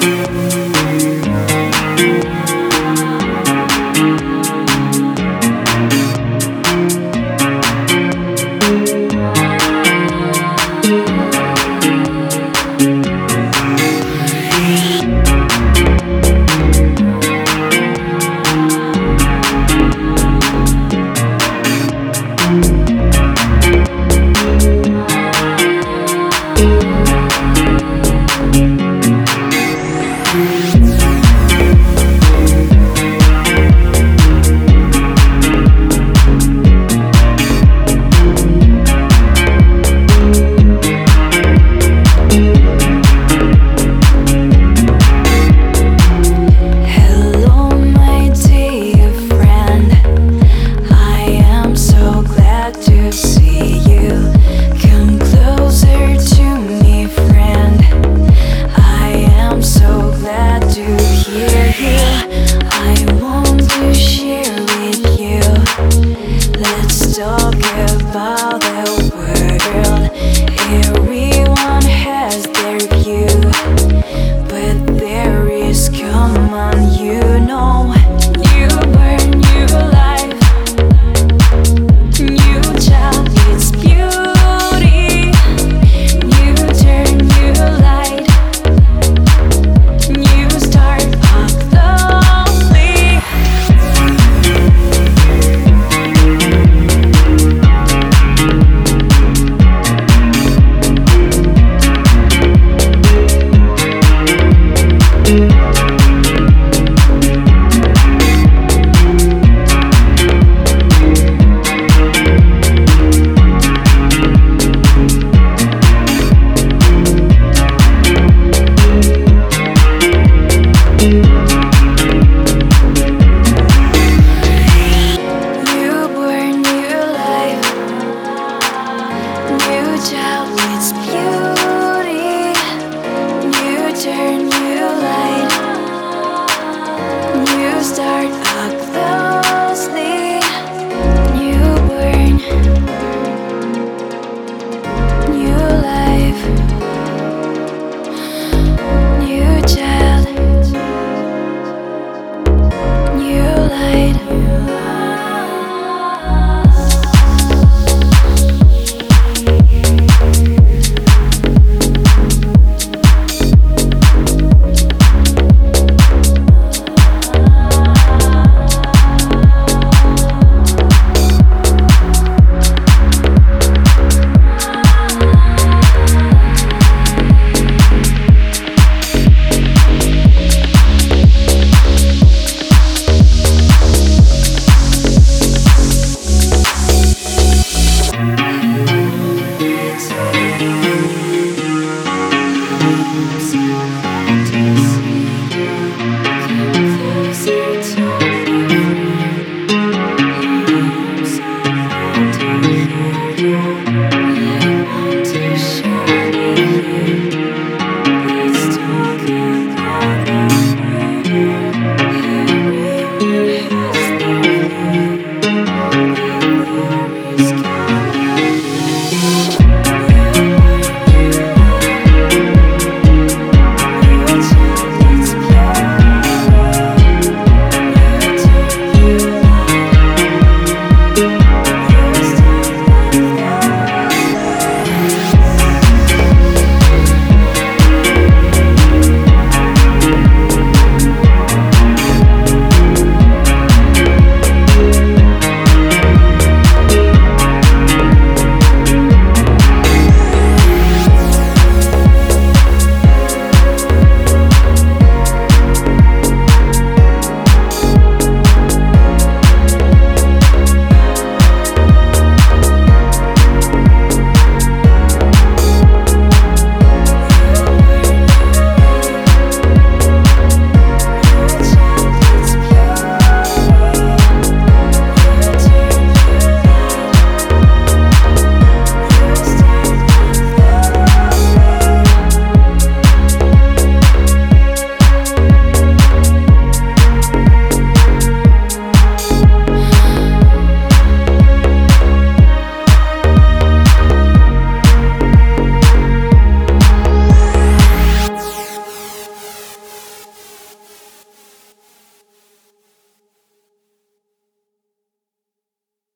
Música 0.00 0.79